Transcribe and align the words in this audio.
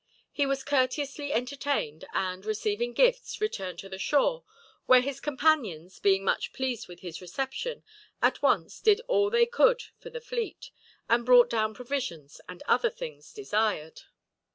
He 0.31 0.47
was 0.47 0.63
courteously 0.63 1.31
entertained 1.31 2.05
and, 2.11 2.43
receiving 2.43 2.91
gifts, 2.91 3.39
returned 3.39 3.77
to 3.77 3.87
the 3.87 3.99
shore; 3.99 4.43
where 4.87 5.01
his 5.01 5.19
companions, 5.19 5.99
being 5.99 6.23
much 6.23 6.53
pleased 6.53 6.87
with 6.87 7.01
his 7.01 7.21
reception, 7.21 7.83
at 8.19 8.41
once 8.41 8.79
did 8.79 9.01
all 9.07 9.29
that 9.29 9.37
they 9.37 9.45
could 9.45 9.83
for 9.99 10.09
the 10.09 10.19
fleet, 10.19 10.71
and 11.07 11.23
brought 11.23 11.51
down 11.51 11.75
provisions 11.75 12.41
and 12.49 12.63
other 12.63 12.89
things 12.89 13.31
desired. 13.31 14.01